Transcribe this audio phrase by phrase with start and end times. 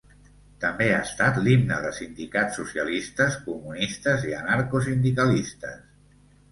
[0.61, 5.83] També ha estat l'himne de sindicats socialistes, comunistes i anarcosindicalistes.